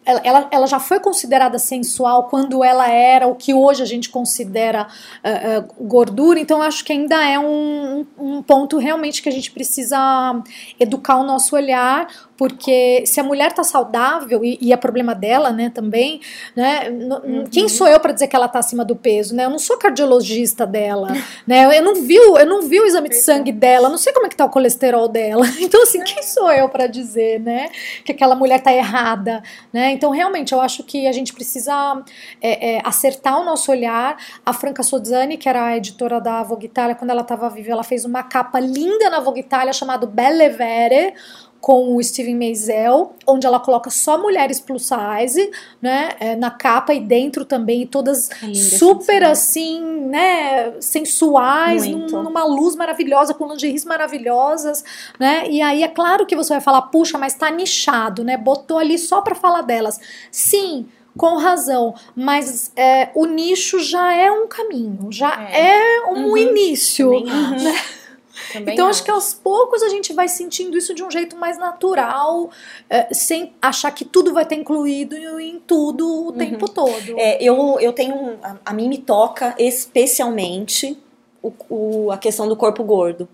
[0.04, 4.08] ela, ela, ela, já foi considerada sensual quando ela era o que hoje a gente
[4.08, 9.32] considera uh, uh, gordura, então acho que ainda é um, um ponto realmente que a
[9.32, 10.42] gente precisa
[10.78, 12.08] educar o nosso olhar,
[12.40, 16.22] porque se a mulher tá saudável, e, e é problema dela, né, também,
[16.56, 17.44] né, uhum.
[17.44, 19.76] quem sou eu para dizer que ela tá acima do peso, né, eu não sou
[19.76, 21.08] cardiologista dela,
[21.46, 24.24] né, eu não vi, eu não vi o exame de sangue dela, não sei como
[24.24, 27.68] é que tá o colesterol dela, então assim, quem sou eu para dizer, né,
[28.06, 32.02] que aquela mulher tá errada, né, então realmente eu acho que a gente precisa
[32.40, 36.64] é, é, acertar o nosso olhar, a Franca Sozzani, que era a editora da Vogue
[36.64, 40.48] Italia, quando ela tava viva, ela fez uma capa linda na Vogue Italia chamado Belle
[40.48, 41.12] Vere,
[41.60, 46.94] com o Steven Meisel, onde ela coloca só mulheres plus size, né, é, na capa
[46.94, 53.84] e dentro também, todas Linda, super assim, né, sensuais, num, numa luz maravilhosa, com lingeries
[53.84, 54.82] maravilhosas,
[55.18, 58.78] né, e aí é claro que você vai falar, puxa, mas tá nichado, né, botou
[58.78, 60.00] ali só para falar delas.
[60.30, 66.28] Sim, com razão, mas é, o nicho já é um caminho, já é, é um
[66.28, 66.36] uhum.
[66.36, 67.20] início.
[67.20, 67.74] Né?
[68.52, 68.96] Também então, acho.
[68.96, 69.04] acho.
[69.04, 72.50] que aos poucos a gente vai sentindo isso de um jeito mais natural,
[72.88, 76.32] é, sem achar que tudo vai ter incluído em tudo o uhum.
[76.32, 77.18] tempo todo.
[77.18, 78.38] É, eu, eu tenho.
[78.42, 80.98] a, a, mim me toca especialmente
[81.42, 83.28] o, o, a questão do corpo gordo.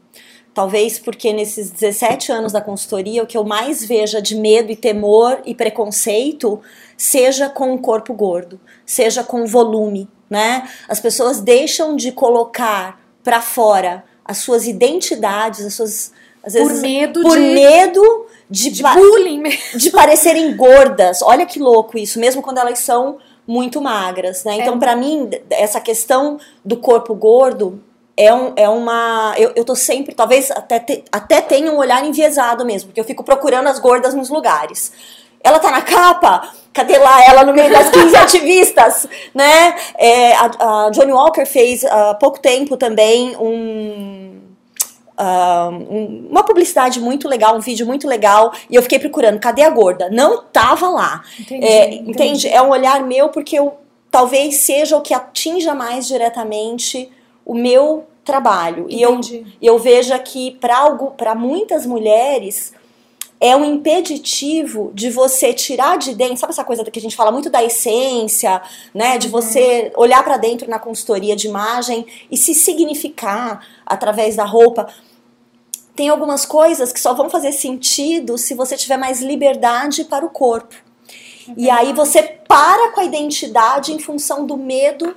[0.56, 4.76] Talvez porque nesses 17 anos da consultoria, o que eu mais vejo de medo e
[4.76, 6.62] temor e preconceito
[6.96, 10.66] seja com o corpo gordo, seja com o volume, né?
[10.88, 16.12] As pessoas deixam de colocar para fora as suas identidades, as suas
[16.42, 19.42] às vezes, por medo por de, medo de, de bullying
[19.74, 21.20] de parecerem gordas.
[21.22, 24.56] Olha que louco isso, mesmo quando elas são muito magras, né?
[24.56, 24.78] Então, é.
[24.78, 27.80] para mim, essa questão do corpo gordo
[28.16, 29.34] é, um, é uma.
[29.36, 33.04] Eu, eu tô sempre, talvez até, te, até tenha um olhar enviesado mesmo, porque eu
[33.04, 34.92] fico procurando as gordas nos lugares.
[35.42, 36.50] Ela tá na capa?
[36.72, 39.08] Cadê lá ela no meio das 15 ativistas?
[39.34, 39.74] Né?
[39.96, 44.36] É, a, a Johnny Walker fez há pouco tempo também um,
[45.18, 49.62] Uh, um, uma publicidade muito legal, um vídeo muito legal, e eu fiquei procurando, cadê
[49.62, 50.10] a gorda?
[50.10, 51.22] Não tava lá.
[51.40, 52.10] Entendi, é, entendi.
[52.10, 52.48] Entende?
[52.48, 53.78] É um olhar meu porque eu
[54.10, 57.10] talvez seja o que atinja mais diretamente
[57.46, 58.84] o meu trabalho.
[58.90, 59.36] Entendi.
[59.60, 62.74] E eu, eu vejo que para muitas mulheres
[63.40, 67.30] é um impeditivo de você tirar de dentro, sabe essa coisa que a gente fala
[67.30, 68.62] muito da essência,
[68.94, 70.02] né, de você uhum.
[70.02, 74.88] olhar para dentro na consultoria de imagem e se significar através da roupa.
[75.94, 80.30] Tem algumas coisas que só vão fazer sentido se você tiver mais liberdade para o
[80.30, 80.74] corpo.
[81.48, 81.54] Uhum.
[81.56, 85.14] E aí você para com a identidade em função do medo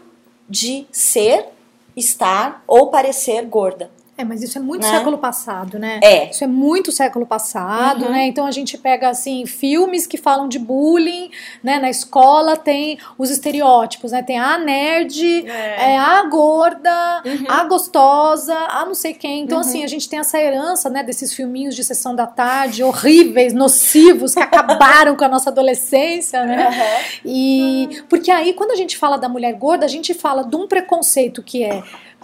[0.49, 1.47] de ser,
[1.95, 3.91] estar ou parecer gorda.
[4.19, 4.91] É, mas isso é muito né?
[4.97, 6.01] século passado, né?
[6.03, 6.29] É.
[6.29, 8.12] Isso é muito século passado, uhum.
[8.12, 8.27] né?
[8.27, 11.32] Então a gente pega assim filmes que falam de bullying,
[11.63, 11.79] né?
[11.79, 14.21] Na escola tem os estereótipos, né?
[14.21, 15.93] Tem a nerd, é.
[15.93, 17.45] É, a gorda, uhum.
[17.47, 19.43] a gostosa, a não sei quem.
[19.43, 19.63] Então uhum.
[19.63, 21.01] assim a gente tem essa herança, né?
[21.01, 26.67] Desses filminhos de sessão da tarde horríveis, nocivos que acabaram com a nossa adolescência, né?
[27.23, 30.67] E porque aí quando a gente fala da mulher gorda a gente fala de um
[30.67, 31.82] preconceito que é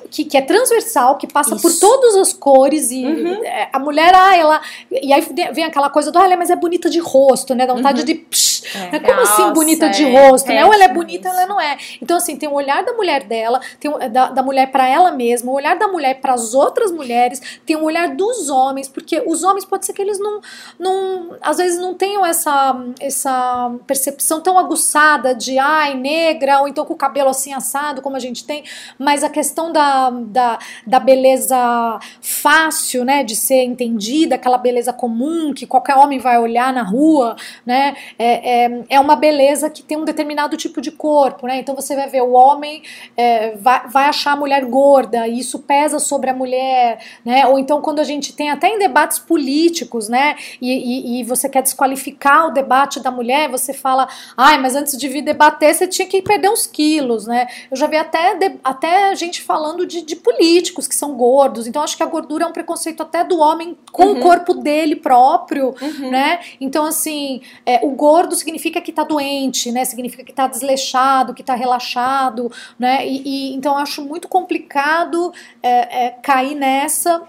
[0.10, 1.62] que, que é transversal, que passa Isso.
[1.62, 3.44] por todas as cores e uhum.
[3.44, 4.62] É, a mulher, ah, ela.
[4.92, 5.22] E aí
[5.54, 7.66] vem aquela coisa do, ah, mas é bonita de rosto, né?
[7.66, 8.06] Dá vontade uhum.
[8.06, 8.16] de.
[8.16, 9.00] Psh, é.
[9.00, 10.66] Como Nossa, assim bonita é, de rosto, né?
[10.66, 11.78] Ou ela é bonita, ela não é.
[12.02, 15.12] Então, assim, tem o olhar da mulher dela, tem o, da, da mulher para ela
[15.12, 19.24] mesma, o olhar da mulher para as outras mulheres, tem o olhar dos homens, porque
[19.26, 20.42] os homens pode ser que eles não.
[20.80, 26.86] não às vezes não tenham essa, essa percepção tão aguçada de, ai, negra, ou então
[26.86, 28.64] com o cabelo assim assado, como a gente tem,
[28.98, 29.95] mas a questão da
[30.28, 36.38] da, da, beleza fácil, né, de ser entendida, aquela beleza comum que qualquer homem vai
[36.38, 40.92] olhar na rua, né, é, é, é uma beleza que tem um determinado tipo de
[40.92, 42.82] corpo, né, então você vai ver o homem
[43.16, 47.58] é, vai, vai achar a mulher gorda e isso pesa sobre a mulher, né, ou
[47.60, 51.62] então quando a gente tem até em debates políticos, né, e, e, e você quer
[51.62, 56.08] desqualificar o debate da mulher, você fala, ai, mas antes de vir debater você tinha
[56.08, 60.88] que perder uns quilos, né, eu já vi até, até gente falando de, de, políticos
[60.88, 61.68] que são gordos.
[61.68, 64.20] Então, acho que a gordura é um preconceito até do homem com uhum.
[64.20, 66.12] o corpo dele próprio, uhum.
[66.12, 66.40] né?
[66.60, 69.86] Então, assim, é, o gordo significa que tá doente, né?
[69.86, 73.08] Significa que tá desleixado, que tá relaxado, né?
[73.08, 77.24] E, e então, acho muito complicado é, é, cair nessa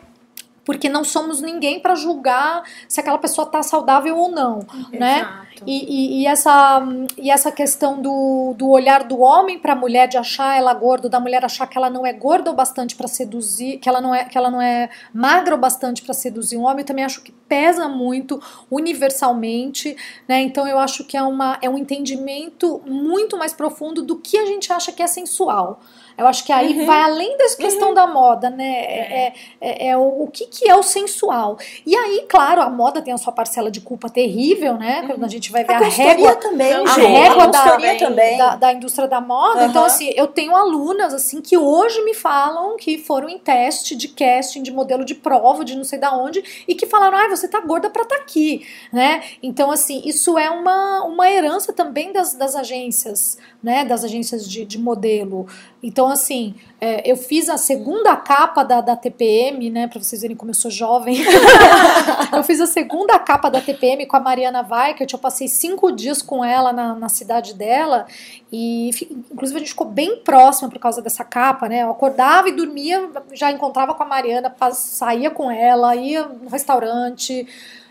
[0.67, 5.47] porque não somos ninguém para julgar se aquela pessoa está saudável ou não, né?
[5.65, 6.83] E, e, e essa,
[7.17, 11.09] e essa questão do, do olhar do homem para a mulher, de achar ela gorda,
[11.09, 14.15] da mulher achar que ela não é gorda o bastante para seduzir, que ela não
[14.15, 17.23] é, que ela não é magra o bastante para seduzir um homem, eu também acho
[17.23, 20.43] que pesa muito universalmente, né?
[20.43, 24.47] Então eu acho que é, uma, é um entendimento muito mais profundo do que a
[24.47, 25.81] gente acha que é sensual.
[26.17, 26.87] Eu acho que aí uhum.
[26.87, 27.95] vai além da questão uhum.
[27.95, 28.65] da moda, né?
[28.65, 31.59] É, é, é, é o, o, que, que é o sensual.
[31.85, 35.03] E aí, claro, a moda tem a sua parcela de culpa terrível, né?
[35.03, 35.09] Uhum.
[35.09, 36.37] Quando a gente vai ver a, a régua.
[36.37, 37.63] Também, a régua a da,
[37.99, 38.39] também.
[38.39, 39.67] Da, da, indústria da moda.
[39.67, 44.09] Então, assim, eu tenho alunas assim que hoje me falam que foram em teste de
[44.09, 47.37] casting, de modelo de prova, de não sei da onde, e que falaram, ai, ah,
[47.37, 49.23] você tá gorda pra estar tá aqui, né?
[49.43, 53.85] Então, assim, isso é uma, uma herança também das, das agências, né?
[53.85, 55.47] Das agências de, de modelo.
[55.87, 59.87] Então, assim, é, eu fiz a segunda capa da, da TPM, né?
[59.87, 61.19] Pra vocês verem como eu sou jovem.
[62.35, 65.13] eu fiz a segunda capa da TPM com a Mariana Weikert.
[65.13, 68.05] Eu passei cinco dias com ela na, na cidade dela.
[68.51, 68.91] E,
[69.33, 71.85] inclusive, a gente ficou bem próxima por causa dessa capa, né?
[71.85, 77.47] Eu acordava e dormia, já encontrava com a Mariana, saía com ela, ia no restaurante.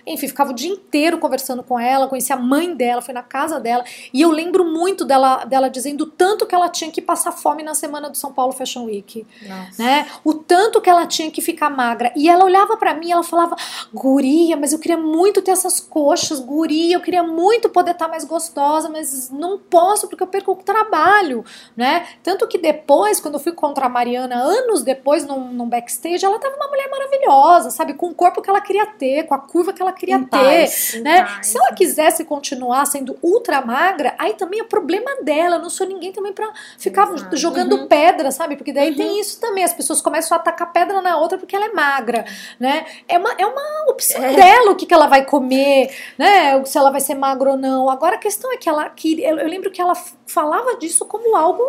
[0.06, 3.60] Enfim, ficava o dia inteiro conversando com ela, conheci a mãe dela, fui na casa
[3.60, 3.84] dela.
[4.14, 7.74] E eu lembro muito dela, dela dizendo tanto que ela tinha que passar fome na
[7.74, 9.26] semana do São Paulo Fashion Week.
[9.42, 9.84] Nossa.
[9.84, 10.08] Né?
[10.24, 12.12] O tanto que ela tinha que ficar magra.
[12.16, 13.56] E ela olhava para mim ela falava:
[13.94, 18.12] Guria, mas eu queria muito ter essas coxas, guria, eu queria muito poder estar tá
[18.12, 21.44] mais gostosa, mas não posso porque eu perco o trabalho.
[21.76, 22.08] Né?
[22.24, 26.40] Tanto que depois, quando eu fui contra a Mariana, anos depois, num, num backstage, ela
[26.40, 27.94] tava uma mulher maravilhosa, sabe?
[27.94, 31.00] Com o corpo que ela queria ter, com a curva que ela queria ter, paz,
[31.02, 31.24] né?
[31.24, 35.56] Paz, Se ela quisesse continuar sendo ultra magra, aí também é problema dela.
[35.56, 37.36] Eu não sou ninguém também para ficar Exato.
[37.38, 37.88] jogando uhum.
[37.88, 38.56] pedra, sabe?
[38.56, 38.96] Porque daí uhum.
[38.96, 39.64] tem isso também.
[39.64, 42.26] As pessoas começam a atacar pedra na outra porque ela é magra,
[42.60, 42.86] né?
[43.08, 44.34] É uma, é uma opção é.
[44.36, 46.64] dela o que, que ela vai comer, né?
[46.66, 47.90] Se ela vai ser magra ou não.
[47.90, 51.36] Agora a questão é que ela que eu, eu lembro que ela falava disso como
[51.36, 51.64] algo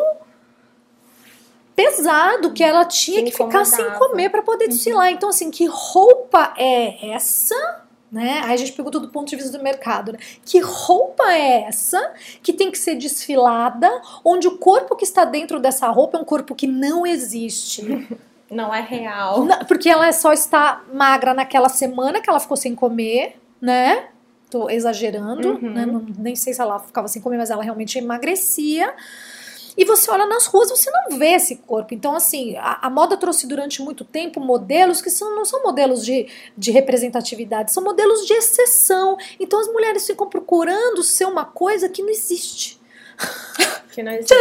[1.76, 5.08] pesado que ela tinha que, que ficar sem comer para poder desfilar.
[5.08, 5.12] Uhum.
[5.12, 7.85] Então, assim, que roupa é essa?
[8.10, 8.40] Né?
[8.44, 10.18] Aí a gente pergunta do ponto de vista do mercado, né?
[10.44, 13.90] Que roupa é essa que tem que ser desfilada,
[14.24, 18.06] onde o corpo que está dentro dessa roupa é um corpo que não existe?
[18.48, 19.44] Não é real.
[19.44, 24.04] Não, porque ela só está magra naquela semana que ela ficou sem comer, né?
[24.48, 25.70] Tô exagerando, uhum.
[25.72, 25.84] né?
[25.84, 28.94] Não, nem sei se ela ficava sem comer, mas ela realmente emagrecia.
[29.76, 31.92] E você olha nas ruas, você não vê esse corpo.
[31.92, 36.04] Então, assim, a, a moda trouxe durante muito tempo modelos que são, não são modelos
[36.04, 39.18] de, de representatividade, são modelos de exceção.
[39.38, 42.80] Então, as mulheres ficam procurando ser uma coisa que não existe.
[43.92, 44.34] Que não existe.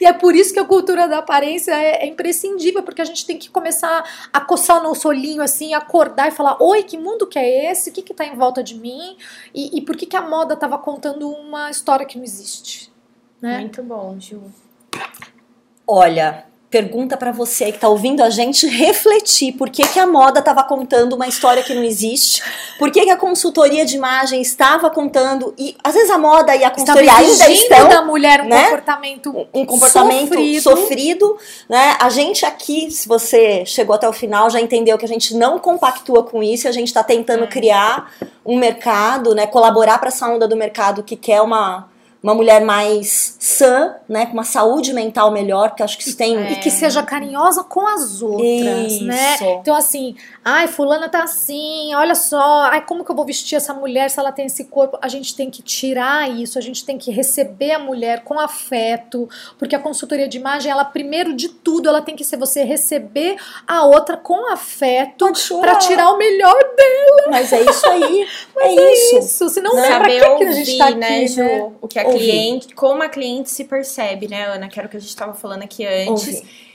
[0.00, 3.26] E é por isso que a cultura da aparência é, é, imprescindível, porque a gente
[3.26, 7.26] tem que começar a coçar o nosso olhinho assim, acordar e falar: oi, que mundo
[7.26, 7.90] que é esse?
[7.90, 9.16] O que está em volta de mim?
[9.54, 12.92] E, e por que, que a moda estava contando uma história que não existe?
[13.40, 13.58] Né?
[13.58, 14.42] Muito bom, Ju.
[15.86, 20.40] Olha, pergunta para você que tá ouvindo a gente refletir por que, que a moda
[20.40, 22.42] estava contando uma história que não existe,
[22.78, 26.62] por que, que a consultoria de imagem estava contando e às vezes a moda e
[26.62, 28.64] a consultoria ainda estão da mulher um né?
[28.64, 30.62] comportamento um comportamento sofrido.
[30.62, 31.96] sofrido, né?
[31.98, 35.58] A gente aqui, se você chegou até o final, já entendeu que a gente não
[35.58, 37.46] compactua com isso, a gente está tentando é.
[37.46, 38.12] criar
[38.44, 41.88] um mercado, né, colaborar para essa onda do mercado que quer uma
[42.22, 46.36] uma mulher mais sã, né, com uma saúde mental melhor, porque acho que isso tem
[46.36, 46.52] é.
[46.52, 49.04] e que seja carinhosa com as outras, isso.
[49.04, 49.36] né?
[49.60, 50.16] Então assim,
[50.48, 54.18] ai, fulana tá assim, olha só, ai, como que eu vou vestir essa mulher se
[54.18, 54.98] ela tem esse corpo?
[55.02, 59.28] A gente tem que tirar isso, a gente tem que receber a mulher com afeto,
[59.58, 63.36] porque a consultoria de imagem, ela primeiro de tudo, ela tem que ser você receber
[63.66, 65.26] a outra com afeto
[65.60, 67.30] para tirar o melhor dela.
[67.30, 68.26] Mas é isso aí.
[68.56, 69.18] Mas é, é isso.
[69.18, 69.48] isso.
[69.50, 71.72] Senão, não, pra que, que a gente tá aqui, né, Ju, né?
[71.80, 72.18] O que a ouvir.
[72.18, 74.68] cliente, como a cliente se percebe, né, Ana?
[74.68, 76.08] Que era o que a gente estava falando aqui antes.
[76.08, 76.67] Ouvir.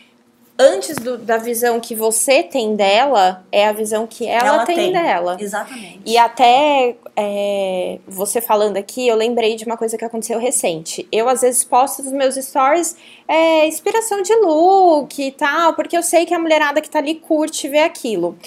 [0.58, 4.76] Antes do, da visão que você tem dela, é a visão que ela, ela tem,
[4.76, 5.36] tem, dela.
[5.40, 6.02] Exatamente.
[6.06, 11.08] E até é, você falando aqui, eu lembrei de uma coisa que aconteceu recente.
[11.12, 12.96] Eu, às vezes, posto nos meus stories
[13.28, 17.16] é, inspiração de look e tal, porque eu sei que a mulherada que tá ali
[17.16, 18.38] curte ver aquilo.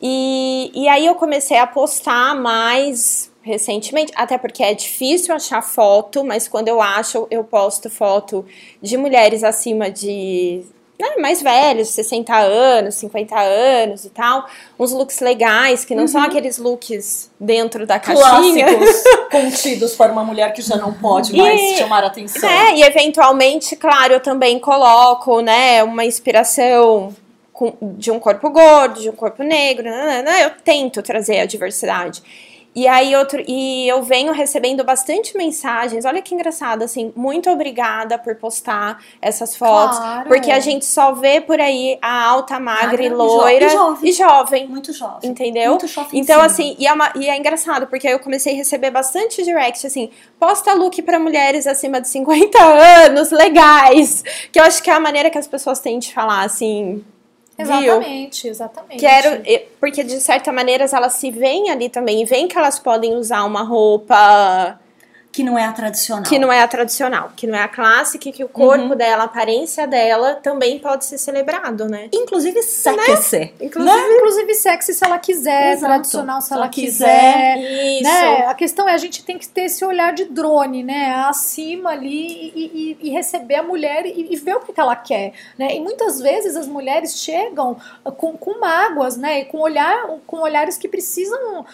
[0.00, 6.24] E, e aí eu comecei a postar mais recentemente, até porque é difícil achar foto,
[6.24, 8.44] mas quando eu acho, eu posto foto
[8.80, 10.64] de mulheres acima de
[11.02, 14.46] né, mais velhos, 60 anos, 50 anos e tal,
[14.78, 16.08] uns looks legais, que não uhum.
[16.08, 18.66] são aqueles looks dentro da caixinha.
[18.66, 22.48] Clássicos, contidos para uma mulher que já não pode mais e, chamar atenção.
[22.48, 27.12] É, e eventualmente, claro, eu também coloco, né, uma inspiração
[27.82, 32.22] de um corpo gordo, de um corpo negro, né eu tento trazer a diversidade.
[32.74, 36.06] E aí outro e eu venho recebendo bastante mensagens.
[36.06, 40.28] Olha que engraçado, assim, muito obrigada por postar essas fotos, Claro.
[40.28, 44.08] porque a gente só vê por aí a alta, magra, Magra e loira e jovem.
[44.08, 44.66] e jovem.
[44.68, 45.30] Muito jovem.
[45.30, 45.70] Entendeu?
[45.72, 46.18] Muito jovem.
[46.18, 49.42] Então, assim, e é, uma- e é engraçado, porque aí eu comecei a receber bastante
[49.42, 50.08] direct, assim,
[50.40, 54.24] posta look pra mulheres acima de 50 anos, legais.
[54.50, 57.04] Que eu acho que é a maneira que as pessoas têm de falar, assim.
[57.58, 57.66] Viu?
[57.66, 59.00] Exatamente, exatamente.
[59.00, 59.42] Quero.
[59.78, 63.44] Porque de certa maneira elas se veem ali também, e veem que elas podem usar
[63.44, 64.78] uma roupa
[65.32, 66.24] Que não é a tradicional.
[66.24, 68.52] que não é a tradicional, que não é a clássica, que o Uhum.
[68.52, 72.08] corpo dela, a aparência dela também pode ser celebrado, né?
[72.12, 73.52] Inclusive sexy.
[73.60, 75.86] Inclusive, Inclusive sexy se ela quiser, Exato.
[75.92, 77.56] tradicional se, Se ela ela quiser.
[77.58, 78.02] isso.
[78.02, 78.46] Né?
[78.46, 81.14] A questão é a gente tem que ter esse olhar de drone, né?
[81.26, 85.32] Acima ali e, e- e receber a mulher e, e ver o que, ela quer.
[85.58, 85.74] Né?
[85.76, 89.40] E muitas vezes as mulheres chegam uh, com, com mágoas, né?
[89.40, 91.66] E com, olhar, com olhares que precisam uh,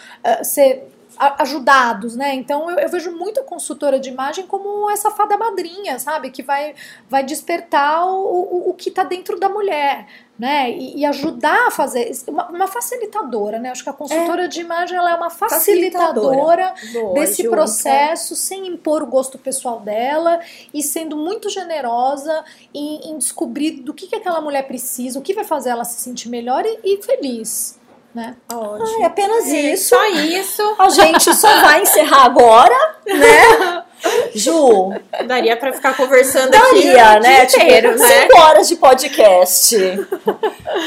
[0.44, 0.84] ser
[1.18, 2.34] ajudados, né?
[2.34, 6.30] Então eu, eu vejo muito a consultora de imagem como essa fada madrinha, sabe?
[6.30, 6.74] Que vai,
[7.08, 10.06] vai despertar o, o, o que tá dentro da mulher.
[10.38, 10.70] Né?
[10.70, 13.70] E, e ajudar a fazer uma, uma facilitadora, né?
[13.70, 19.02] Acho que a consultora de imagem ela é uma facilitadora, Boa, desse processo, sem impor
[19.02, 20.38] o gosto pessoal dela
[20.72, 25.34] e sendo muito generosa em, em descobrir do que, que aquela mulher precisa, o que
[25.34, 27.76] vai fazer ela se sentir melhor e, e feliz.
[28.14, 28.34] Né?
[28.52, 29.02] Ótimo.
[29.02, 29.88] É apenas É, isso.
[29.90, 30.74] Só isso.
[30.78, 33.82] A gente só vai encerrar agora, né?
[34.34, 34.92] Ju,
[35.26, 37.46] Daria pra ficar conversando aqui daria, o né?
[37.46, 38.06] Tipo, inteiro, né?
[38.22, 39.76] cinco horas de podcast.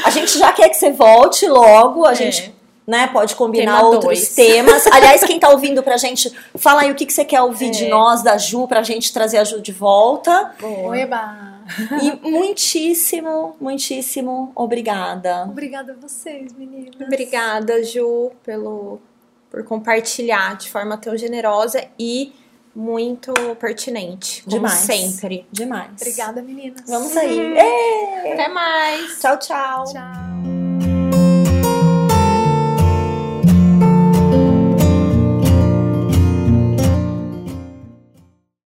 [0.04, 2.06] A gente já quer que você volte logo.
[2.06, 2.14] A É.
[2.14, 2.54] gente
[2.86, 4.34] né, pode combinar Tema outros dois.
[4.34, 4.86] temas.
[4.90, 7.70] Aliás, quem tá ouvindo pra gente, fala aí o que, que você quer ouvir É.
[7.70, 10.52] de nós, da Ju, pra gente trazer a Ju de volta.
[10.60, 10.98] Boa.
[10.98, 11.52] Eba!
[12.02, 15.44] E muitíssimo, muitíssimo obrigada.
[15.48, 17.00] Obrigada a vocês, meninas.
[17.00, 19.00] Obrigada, Ju, pelo,
[19.50, 22.32] por compartilhar de forma tão generosa e
[22.74, 24.74] muito pertinente, como Demais.
[24.78, 25.46] sempre.
[25.52, 25.90] Demais.
[26.00, 26.82] Obrigada, meninas.
[26.88, 27.54] Vamos aí.
[28.32, 29.20] Até mais!
[29.20, 29.84] Tchau, tchau.
[29.84, 30.51] Tchau.